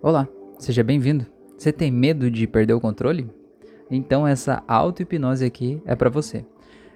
[0.00, 0.28] Olá,
[0.60, 1.26] seja bem-vindo.
[1.58, 3.28] Você tem medo de perder o controle?
[3.90, 6.44] Então essa auto-hipnose aqui é para você.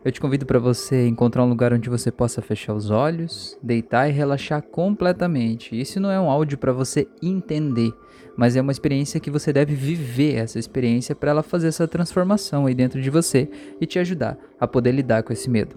[0.05, 4.09] Eu te convido para você encontrar um lugar onde você possa fechar os olhos, deitar
[4.09, 5.79] e relaxar completamente.
[5.79, 7.93] Isso não é um áudio para você entender,
[8.37, 12.67] mas é uma experiência que você deve viver essa experiência para ela fazer essa transformação
[12.67, 13.51] aí dentro de você
[13.81, 15.75] e te ajudar a poder lidar com esse medo.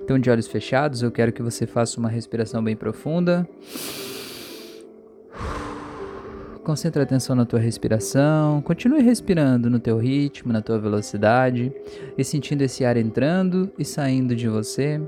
[0.00, 3.48] Então, de olhos fechados, eu quero que você faça uma respiração bem profunda.
[6.64, 11.72] Concentre a atenção na tua respiração, continue respirando no teu ritmo, na tua velocidade
[12.18, 15.00] e sentindo esse ar entrando e saindo de você.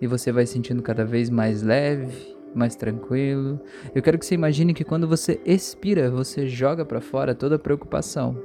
[0.00, 3.60] E você vai sentindo cada vez mais leve, mais tranquilo.
[3.94, 7.60] Eu quero que você imagine que quando você expira, você joga para fora toda a
[7.60, 8.36] preocupação,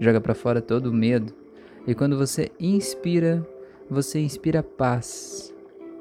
[0.00, 1.32] joga para fora todo o medo.
[1.86, 3.46] E quando você inspira,
[3.88, 5.54] você inspira paz,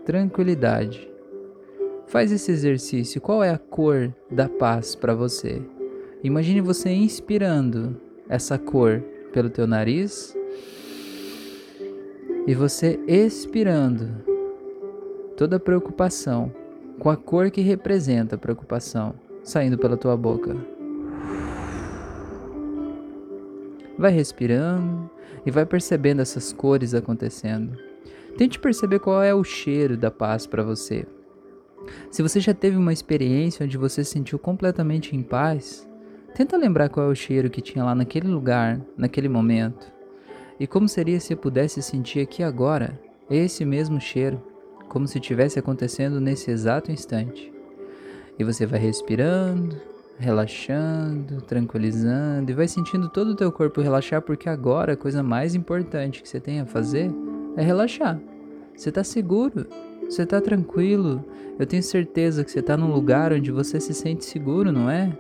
[0.06, 1.08] tranquilidade.
[2.08, 3.22] Faz esse exercício.
[3.22, 5.62] Qual é a cor da paz para você?
[6.24, 9.04] Imagine você inspirando essa cor
[9.34, 10.34] pelo teu nariz
[12.48, 14.24] e você expirando
[15.36, 16.50] toda preocupação
[16.98, 20.56] com a cor que representa a preocupação saindo pela tua boca.
[23.98, 25.12] Vai respirando
[25.46, 27.78] e vai percebendo essas cores acontecendo.
[28.38, 31.06] Tente perceber qual é o cheiro da paz para você.
[32.10, 35.86] Se você já teve uma experiência onde você se sentiu completamente em paz,
[36.34, 39.92] Tenta lembrar qual é o cheiro que tinha lá naquele lugar, naquele momento.
[40.60, 44.42] E como seria se eu pudesse sentir aqui agora esse mesmo cheiro,
[44.90, 47.54] como se estivesse acontecendo nesse exato instante.
[48.38, 49.80] E você vai respirando,
[50.18, 55.54] relaxando, tranquilizando e vai sentindo todo o teu corpo relaxar, porque agora a coisa mais
[55.54, 57.12] importante que você tem a fazer
[57.56, 58.20] é relaxar.
[58.76, 59.68] Você está seguro,
[60.04, 61.24] você está tranquilo.
[61.60, 65.16] Eu tenho certeza que você está num lugar onde você se sente seguro, não é?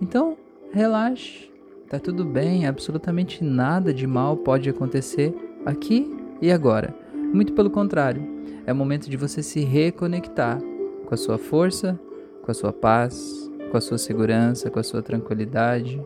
[0.00, 0.36] Então,
[0.72, 1.50] relaxe,
[1.88, 6.94] tá tudo bem, absolutamente nada de mal pode acontecer aqui e agora.
[7.32, 8.22] Muito pelo contrário,
[8.66, 10.60] é o momento de você se reconectar
[11.06, 11.98] com a sua força,
[12.42, 16.00] com a sua paz, com a sua segurança, com a sua tranquilidade.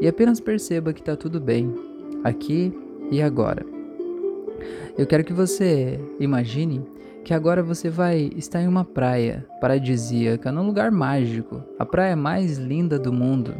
[0.00, 1.72] E apenas perceba que está tudo bem,
[2.22, 2.72] aqui
[3.10, 3.64] e agora.
[4.96, 6.82] Eu quero que você imagine
[7.26, 12.56] que agora você vai estar em uma praia paradisíaca, num lugar mágico, a praia mais
[12.56, 13.52] linda do mundo.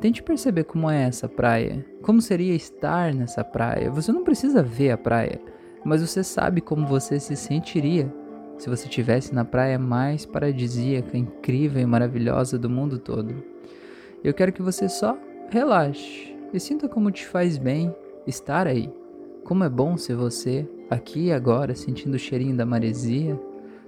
[0.00, 3.92] Tente perceber como é essa praia, como seria estar nessa praia.
[3.92, 5.40] Você não precisa ver a praia,
[5.84, 8.12] mas você sabe como você se sentiria
[8.58, 13.36] se você estivesse na praia mais paradisíaca, incrível e maravilhosa do mundo todo.
[14.24, 15.16] Eu quero que você só
[15.48, 17.94] relaxe e sinta como te faz bem
[18.26, 18.92] estar aí.
[19.44, 23.38] Como é bom ser você aqui e agora, sentindo o cheirinho da maresia.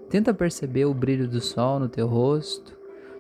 [0.08, 2.76] Tenta perceber o brilho do sol no teu rosto.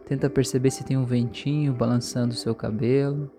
[0.06, 3.30] Tenta perceber se tem um ventinho balançando o seu cabelo.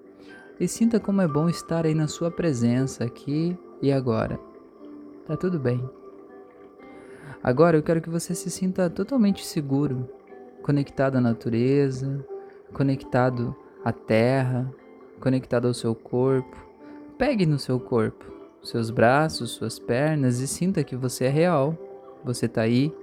[0.60, 4.40] E sinta como é bom estar aí na sua presença aqui e agora.
[5.26, 5.84] Tá tudo bem.
[7.42, 10.10] Agora eu quero que você se sinta totalmente seguro,
[10.62, 12.24] conectado à natureza,
[12.74, 14.70] conectado à terra,
[15.22, 16.58] conectado ao seu corpo.
[17.18, 21.78] Pegue no seu corpo seus braços, suas pernas e sinta que você é real.
[22.24, 22.94] Você tá aí,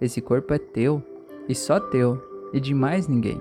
[0.00, 1.02] esse corpo é teu
[1.48, 2.22] e só teu
[2.52, 3.40] e de mais ninguém.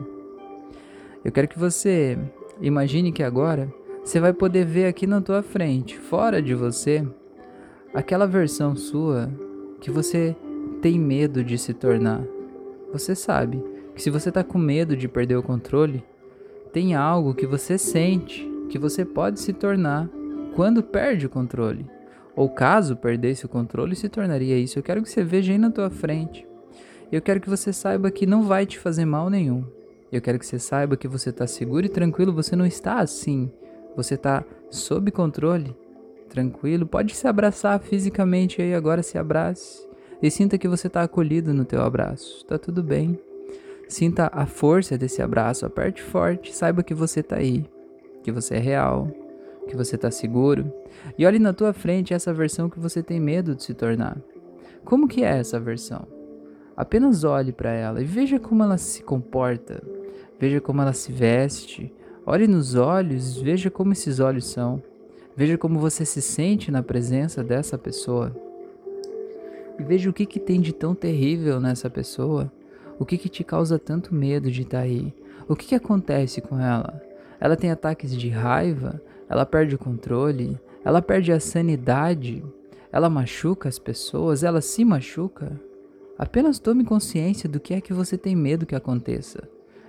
[1.24, 2.18] Eu quero que você
[2.62, 3.72] imagine que agora
[4.04, 7.06] você vai poder ver aqui na tua frente, fora de você,
[7.94, 9.30] aquela versão sua
[9.80, 10.36] que você
[10.82, 12.24] tem medo de se tornar.
[12.92, 13.64] Você sabe
[13.94, 16.04] que se você tá com medo de perder o controle,
[16.72, 20.10] tem algo que você sente que você pode se tornar
[20.60, 21.86] quando perde o controle.
[22.36, 24.78] Ou caso perdesse o controle, se tornaria isso.
[24.78, 26.46] Eu quero que você veja aí na tua frente.
[27.10, 29.64] Eu quero que você saiba que não vai te fazer mal nenhum.
[30.12, 33.50] Eu quero que você saiba que você está seguro e tranquilo, você não está assim.
[33.96, 35.74] Você está sob controle,
[36.28, 36.86] tranquilo.
[36.86, 39.88] Pode se abraçar fisicamente aí agora, se abrace.
[40.22, 42.40] E sinta que você está acolhido no teu abraço.
[42.40, 43.18] Está tudo bem.
[43.88, 47.66] Sinta a força desse abraço, aperte forte, saiba que você está aí,
[48.22, 49.08] que você é real,
[49.70, 50.74] que você está seguro,
[51.18, 54.18] e olhe na tua frente essa versão que você tem medo de se tornar.
[54.84, 56.08] Como que é essa versão?
[56.76, 59.84] Apenas olhe para ela e veja como ela se comporta,
[60.40, 61.94] veja como ela se veste,
[62.26, 64.82] olhe nos olhos, veja como esses olhos são,
[65.36, 68.36] veja como você se sente na presença dessa pessoa.
[69.78, 72.52] E veja o que, que tem de tão terrível nessa pessoa,
[72.98, 75.14] o que, que te causa tanto medo de estar tá aí,
[75.48, 77.02] o que, que acontece com ela.
[77.40, 82.44] Ela tem ataques de raiva, ela perde o controle, ela perde a sanidade,
[82.92, 85.60] ela machuca as pessoas, ela se machuca.
[86.18, 89.48] Apenas tome consciência do que é que você tem medo que aconteça.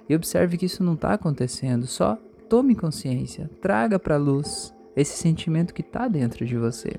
[0.09, 1.87] e observe que isso não está acontecendo.
[1.87, 6.97] Só tome consciência, traga para a luz esse sentimento que está dentro de você.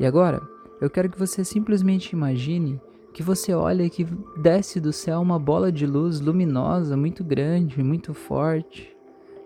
[0.00, 0.40] E agora,
[0.80, 2.80] eu quero que você simplesmente imagine
[3.12, 4.04] que você olha e que
[4.40, 8.91] desce do céu uma bola de luz luminosa, muito grande, muito forte.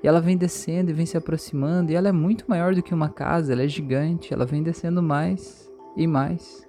[0.06, 2.94] E ela vem descendo e vem se aproximando, e ela é muito maior do que
[2.94, 6.64] uma casa, ela é gigante, ela vem descendo mais e mais.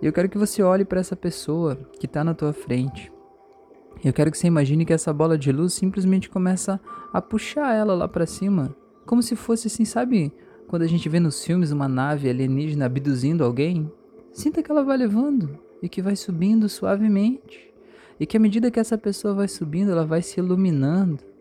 [0.00, 3.10] E eu quero que você olhe para essa pessoa que está na tua frente.
[4.04, 6.80] Eu quero que você imagine que essa bola de luz simplesmente começa
[7.12, 10.32] a puxar ela lá para cima, como se fosse assim, sabe?
[10.68, 13.90] Quando a gente vê nos filmes uma nave alienígena abduzindo alguém,
[14.32, 17.74] sinta que ela vai levando e que vai subindo suavemente.
[18.20, 21.33] E que à medida que essa pessoa vai subindo, ela vai se iluminando.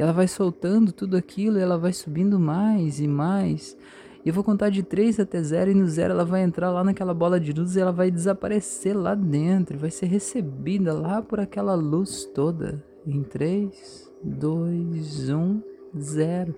[0.00, 3.76] Ela vai soltando tudo aquilo ela vai subindo mais e mais.
[4.24, 7.12] Eu vou contar de 3 até 0 e no 0 ela vai entrar lá naquela
[7.12, 9.78] bola de luz e ela vai desaparecer lá dentro.
[9.78, 12.82] Vai ser recebida lá por aquela luz toda.
[13.06, 15.62] Em 3, 2, 1,
[15.98, 16.54] 0.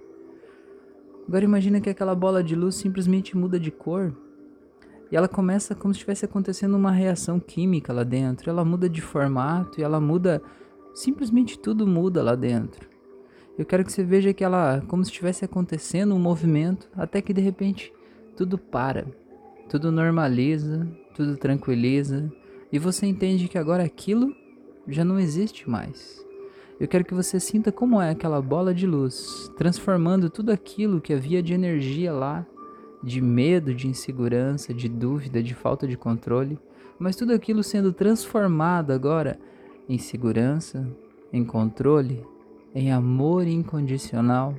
[1.26, 4.14] Agora imagina que aquela bola de luz simplesmente muda de cor.
[5.10, 8.48] E ela começa como se estivesse acontecendo uma reação química lá dentro.
[8.48, 10.40] Ela muda de formato e ela muda.
[10.94, 12.91] Simplesmente tudo muda lá dentro.
[13.58, 17.34] Eu quero que você veja que ela, como se estivesse acontecendo um movimento, até que
[17.34, 17.92] de repente
[18.36, 19.06] tudo para,
[19.68, 22.32] tudo normaliza, tudo tranquiliza,
[22.72, 24.34] e você entende que agora aquilo
[24.88, 26.24] já não existe mais.
[26.80, 31.12] Eu quero que você sinta como é aquela bola de luz, transformando tudo aquilo que
[31.12, 32.46] havia de energia lá
[33.02, 36.58] de medo, de insegurança, de dúvida, de falta de controle,
[36.98, 39.38] mas tudo aquilo sendo transformado agora
[39.88, 40.86] em segurança,
[41.32, 42.24] em controle,
[42.74, 44.54] em amor incondicional,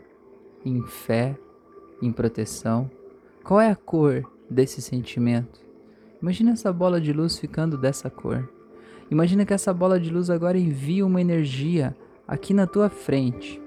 [0.66, 1.38] em fé,
[2.02, 2.90] em proteção.
[3.44, 5.62] Qual é a cor desse sentimento?
[6.22, 8.50] Imagina essa bola de luz ficando dessa cor.
[9.12, 11.96] Imagina que essa bola de luz agora envia uma energia
[12.28, 13.62] aqui na tua frente.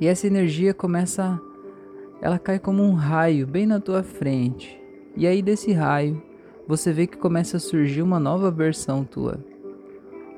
[0.00, 1.40] E essa energia começa
[2.20, 4.80] ela cai como um raio bem na tua frente.
[5.14, 6.22] E aí desse raio,
[6.66, 9.44] você vê que começa a surgir uma nova versão tua.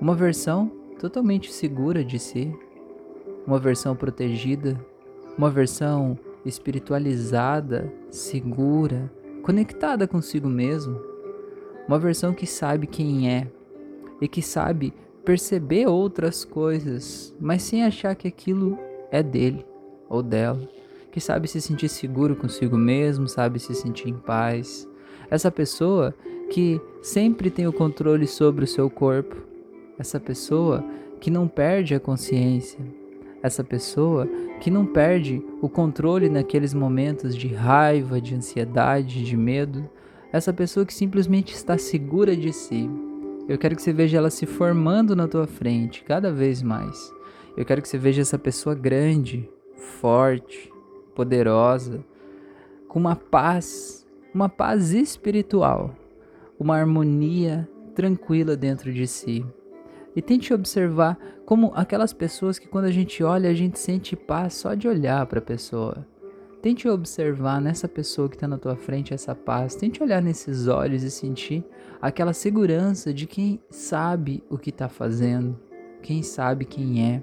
[0.00, 2.52] Uma versão totalmente segura de si,
[3.46, 4.78] uma versão protegida,
[5.36, 9.10] uma versão espiritualizada, segura,
[9.42, 11.00] conectada consigo mesmo.
[11.86, 13.46] Uma versão que sabe quem é
[14.20, 14.92] e que sabe
[15.24, 18.78] perceber outras coisas, mas sem achar que aquilo
[19.10, 19.64] é dele
[20.08, 20.68] ou dela
[21.16, 24.86] que sabe se sentir seguro consigo mesmo, sabe se sentir em paz.
[25.30, 26.14] Essa pessoa
[26.50, 29.34] que sempre tem o controle sobre o seu corpo.
[29.98, 30.84] Essa pessoa
[31.18, 32.78] que não perde a consciência.
[33.46, 34.26] Essa pessoa
[34.60, 39.88] que não perde o controle naqueles momentos de raiva, de ansiedade, de medo.
[40.32, 42.90] Essa pessoa que simplesmente está segura de si.
[43.48, 47.14] Eu quero que você veja ela se formando na tua frente cada vez mais.
[47.56, 50.68] Eu quero que você veja essa pessoa grande, forte,
[51.14, 52.04] poderosa,
[52.88, 54.04] com uma paz,
[54.34, 55.94] uma paz espiritual,
[56.58, 59.46] uma harmonia tranquila dentro de si.
[60.16, 64.54] E tente observar como aquelas pessoas que quando a gente olha, a gente sente paz
[64.54, 66.06] só de olhar para a pessoa.
[66.62, 69.76] Tente observar nessa pessoa que está na tua frente essa paz.
[69.76, 71.62] Tente olhar nesses olhos e sentir
[72.00, 75.56] aquela segurança de quem sabe o que está fazendo,
[76.02, 77.22] quem sabe quem é,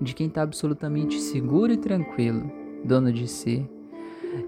[0.00, 3.66] de quem está absolutamente seguro e tranquilo dono de si.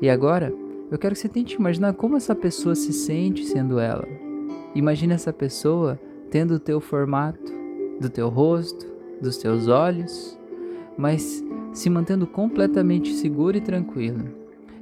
[0.01, 0.53] E agora,
[0.91, 4.07] eu quero que você tente imaginar como essa pessoa se sente sendo ela.
[4.75, 5.99] Imagine essa pessoa
[6.31, 7.56] tendo o teu formato,
[8.01, 8.87] do teu rosto,
[9.21, 10.39] dos teus olhos,
[10.97, 14.25] mas se mantendo completamente seguro e tranquilo.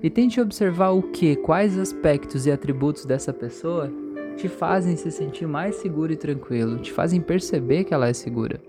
[0.02, 3.90] E tente observar o que, quais aspectos e atributos dessa pessoa
[4.36, 8.60] te fazem se sentir mais seguro e tranquilo, te fazem perceber que ela é segura.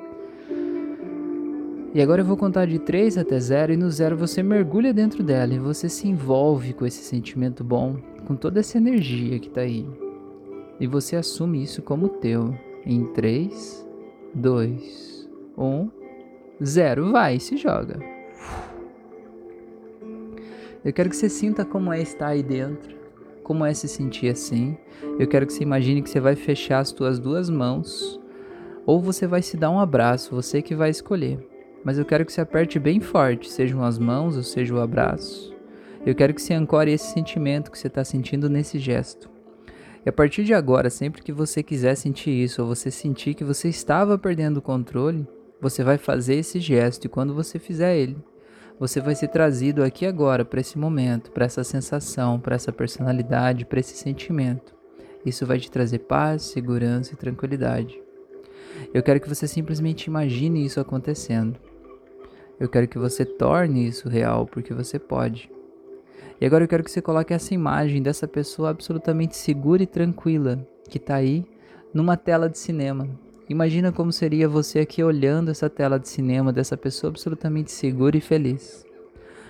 [1.93, 5.23] E agora eu vou contar de 3 até 0 e no 0 você mergulha dentro
[5.23, 7.95] dela e você se envolve com esse sentimento bom,
[8.27, 9.87] com toda essa energia que está aí.
[10.77, 12.53] E você assume isso como teu.
[12.85, 13.84] Em 3,
[14.35, 15.89] 2, 1,
[16.63, 17.11] 0.
[17.11, 17.99] Vai, se joga.
[20.83, 22.95] Eu quero que você sinta como é estar aí dentro,
[23.41, 24.77] como é se sentir assim.
[25.17, 28.19] Eu quero que você imagine que você vai fechar as suas duas mãos
[28.85, 32.33] ou você vai se dar um abraço, você que vai escolher mas eu quero que
[32.33, 35.53] você aperte bem forte, sejam as mãos ou seja o abraço.
[36.03, 39.29] Eu quero que você ancore esse sentimento que você está sentindo nesse gesto.
[40.05, 43.43] E a partir de agora, sempre que você quiser sentir isso, ou você sentir que
[43.43, 45.27] você estava perdendo o controle,
[45.59, 48.17] você vai fazer esse gesto e quando você fizer ele,
[48.79, 53.65] você vai ser trazido aqui agora para esse momento, para essa sensação, para essa personalidade,
[53.65, 54.75] para esse sentimento.
[55.25, 57.99] Isso vai te trazer paz, segurança e tranquilidade.
[58.93, 61.57] Eu quero que você simplesmente imagine isso acontecendo.
[62.59, 65.49] Eu quero que você torne isso real, porque você pode.
[66.39, 70.59] E agora eu quero que você coloque essa imagem dessa pessoa absolutamente segura e tranquila
[70.89, 71.45] que está aí
[71.93, 73.07] numa tela de cinema.
[73.47, 78.21] Imagina como seria você aqui olhando essa tela de cinema dessa pessoa absolutamente segura e
[78.21, 78.85] feliz.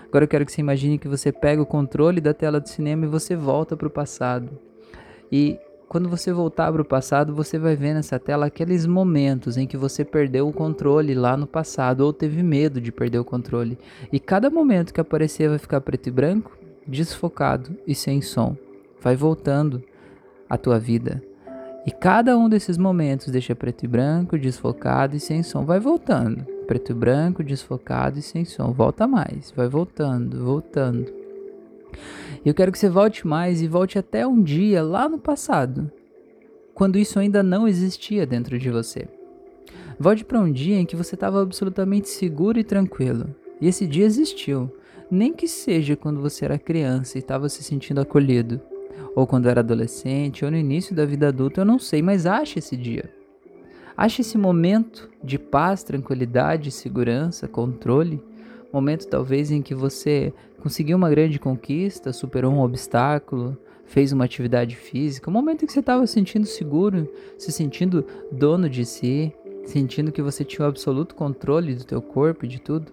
[0.08, 3.06] Agora eu quero que você imagine que você pega o controle da tela de cinema
[3.06, 4.50] e você volta para o passado.
[5.32, 9.66] E quando você voltar para o passado, você vai ver nessa tela aqueles momentos em
[9.66, 13.78] que você perdeu o controle lá no passado ou teve medo de perder o controle.
[14.12, 16.52] E cada momento que aparecer vai ficar preto e branco,
[16.88, 18.56] desfocado e sem som.
[19.02, 19.84] Vai voltando
[20.50, 21.24] a tua vida.
[21.86, 25.66] E cada um desses momentos deixa preto e branco, desfocado e sem som.
[25.66, 26.44] Vai voltando.
[26.66, 28.72] Preto e branco, desfocado e sem som.
[28.72, 29.52] Volta mais.
[29.56, 31.14] Vai voltando, voltando.
[32.44, 35.92] Eu quero que você volte mais e volte até um dia lá no passado,
[36.74, 39.08] quando isso ainda não existia dentro de você.
[40.00, 43.34] Volte para um dia em que você estava absolutamente seguro e tranquilo.
[43.62, 44.72] E esse dia existiu,
[45.10, 48.60] nem que seja quando você era criança e estava se sentindo acolhido,
[49.16, 52.60] ou quando era adolescente, ou no início da vida adulta, eu não sei, mas ache
[52.60, 53.10] esse dia.
[53.96, 58.22] Ache esse momento de paz, tranquilidade, segurança, controle
[58.76, 64.76] momento talvez em que você conseguiu uma grande conquista, superou um obstáculo, fez uma atividade
[64.76, 69.34] física, um momento em que você estava se sentindo seguro, se sentindo dono de si,
[69.64, 72.92] sentindo que você tinha o absoluto controle do teu corpo e de tudo.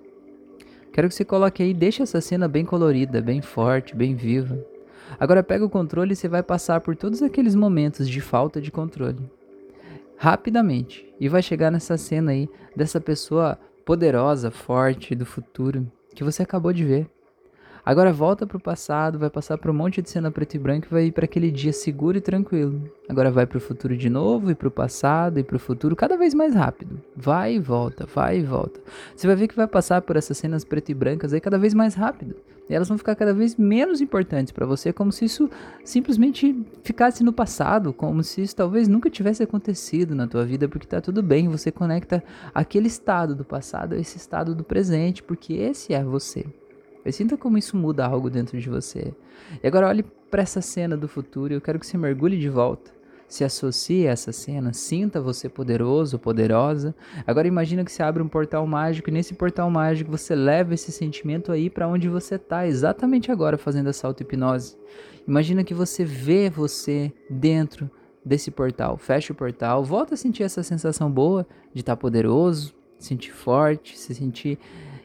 [0.93, 4.59] Quero que você coloque aí, deixe essa cena bem colorida, bem forte, bem viva.
[5.19, 8.71] Agora pega o controle e você vai passar por todos aqueles momentos de falta de
[8.71, 9.19] controle.
[10.17, 11.07] Rapidamente.
[11.19, 16.73] E vai chegar nessa cena aí dessa pessoa poderosa, forte do futuro que você acabou
[16.73, 17.11] de ver.
[17.85, 20.87] Agora volta para o passado, vai passar por um monte de cena preto e branco
[20.87, 22.81] e vai ir para aquele dia seguro e tranquilo.
[23.09, 25.97] Agora vai para o futuro de novo, e para o passado e para o futuro
[25.97, 27.01] cada vez mais rápido.
[27.17, 28.81] Vai e volta, vai e volta.
[29.17, 31.75] Você vai ver que vai passar por essas cenas preto e brancas aí cada vez
[31.75, 32.37] mais rápido.
[32.71, 35.51] E elas vão ficar cada vez menos importantes para você, como se isso
[35.85, 40.87] simplesmente ficasse no passado, como se isso talvez nunca tivesse acontecido na tua vida, porque
[40.87, 42.23] tá tudo bem, você conecta
[42.55, 46.47] aquele estado do passado a esse estado do presente, porque esse é você.
[47.05, 49.13] E sinta como isso muda algo dentro de você.
[49.63, 52.49] E agora olhe para essa cena do futuro e eu quero que você mergulhe de
[52.49, 52.91] volta.
[53.29, 56.95] Se associe a essa cena, sinta você poderoso, poderosa.
[57.27, 60.93] Agora imagina que você abre um portal mágico e nesse portal mágico você leva esse
[60.93, 64.77] sentimento aí para onde você está exatamente agora fazendo essa auto-hipnose.
[65.27, 67.91] Imagina que você vê você dentro
[68.25, 68.99] desse portal.
[68.99, 73.99] Fecha o portal, volta a sentir essa sensação boa de estar tá poderoso, sentir forte,
[73.99, 74.59] se sentir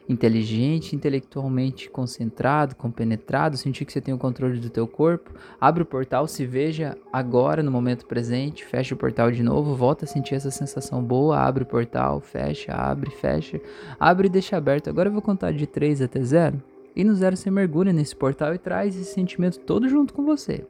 [0.08, 5.86] inteligente, intelectualmente concentrado, compenetrado, sentir que você tem o controle do teu corpo, abre o
[5.86, 10.34] portal, se veja agora no momento presente, fecha o portal de novo, volta a sentir
[10.34, 13.60] essa sensação boa, abre o portal, fecha, abre, fecha,
[14.00, 14.88] abre e deixa aberto.
[14.88, 16.62] Agora eu vou contar de 3 até 0
[16.96, 20.64] e no zero você mergulha nesse portal e traz esse sentimento todo junto com você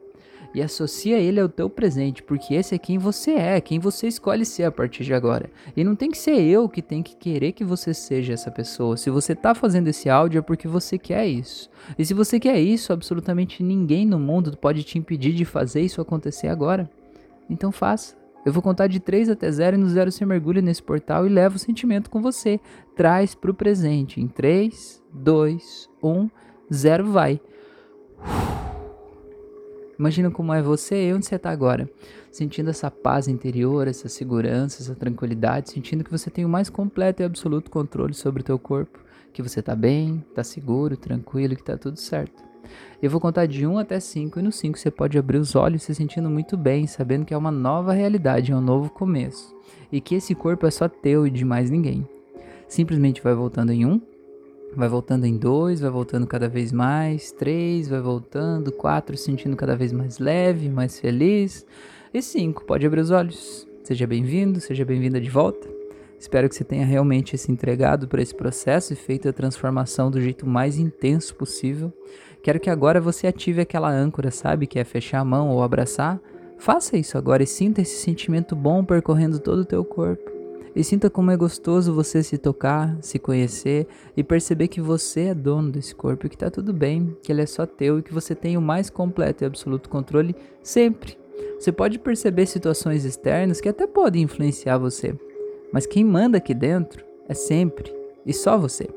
[0.53, 4.45] e associa ele ao teu presente, porque esse é quem você é, quem você escolhe
[4.45, 5.49] ser a partir de agora.
[5.75, 8.97] E não tem que ser eu que tem que querer que você seja essa pessoa.
[8.97, 11.69] Se você tá fazendo esse áudio é porque você quer isso.
[11.97, 16.01] E se você quer isso, absolutamente ninguém no mundo pode te impedir de fazer isso
[16.01, 16.89] acontecer agora.
[17.49, 18.17] Então faça.
[18.45, 21.29] Eu vou contar de 3 até 0 e no 0 você mergulha nesse portal e
[21.29, 22.59] leva o sentimento com você.
[22.95, 24.21] Traz para o presente.
[24.21, 26.29] Em 3, 2, 1,
[26.73, 27.41] 0 vai.
[29.99, 31.89] Imagina como é você e onde você está agora,
[32.31, 37.21] sentindo essa paz interior, essa segurança, essa tranquilidade, sentindo que você tem o mais completo
[37.21, 38.97] e absoluto controle sobre o teu corpo,
[39.33, 42.41] que você está bem, está seguro, tranquilo, que está tudo certo.
[43.01, 45.83] Eu vou contar de 1 até 5 e no 5 você pode abrir os olhos
[45.83, 49.53] se sentindo muito bem, sabendo que é uma nova realidade, é um novo começo
[49.91, 52.07] e que esse corpo é só teu e de mais ninguém.
[52.69, 54.01] Simplesmente vai voltando em 1,
[54.75, 59.75] Vai voltando em dois, vai voltando cada vez mais, três, vai voltando, quatro, sentindo cada
[59.75, 61.65] vez mais leve, mais feliz.
[62.13, 63.67] E cinco, pode abrir os olhos.
[63.83, 65.67] Seja bem-vindo, seja bem-vinda de volta.
[66.19, 70.21] Espero que você tenha realmente se entregado para esse processo e feito a transformação do
[70.21, 71.91] jeito mais intenso possível.
[72.43, 74.67] Quero que agora você ative aquela âncora, sabe?
[74.67, 76.21] Que é fechar a mão ou abraçar.
[76.57, 80.38] Faça isso agora e sinta esse sentimento bom percorrendo todo o teu corpo.
[80.75, 85.33] E sinta como é gostoso você se tocar, se conhecer e perceber que você é
[85.33, 88.13] dono desse corpo e que tá tudo bem, que ele é só teu e que
[88.13, 91.17] você tem o mais completo e absoluto controle sempre.
[91.59, 95.15] Você pode perceber situações externas que até podem influenciar você,
[95.73, 97.93] mas quem manda aqui dentro é sempre
[98.25, 98.87] e só você.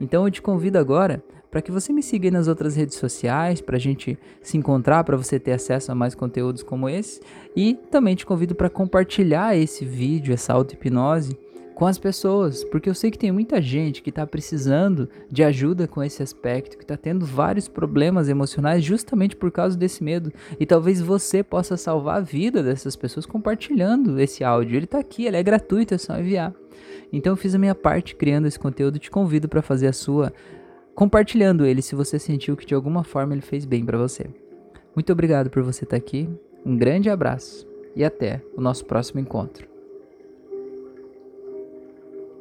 [0.00, 3.60] Então eu te convido agora para que você me siga aí nas outras redes sociais,
[3.60, 7.20] para a gente se encontrar, para você ter acesso a mais conteúdos como esse.
[7.56, 11.36] E também te convido para compartilhar esse vídeo, essa auto-hipnose
[11.80, 15.88] com as pessoas, porque eu sei que tem muita gente que está precisando de ajuda
[15.88, 20.30] com esse aspecto, que está tendo vários problemas emocionais justamente por causa desse medo.
[20.60, 24.76] E talvez você possa salvar a vida dessas pessoas compartilhando esse áudio.
[24.76, 26.52] Ele está aqui, ele é gratuito, é só enviar.
[27.10, 30.34] Então eu fiz a minha parte criando esse conteúdo, te convido para fazer a sua
[31.00, 34.26] compartilhando ele se você sentiu que de alguma forma ele fez bem para você.
[34.94, 36.28] Muito obrigado por você estar tá aqui.
[36.62, 37.66] Um grande abraço
[37.96, 39.69] e até o nosso próximo encontro.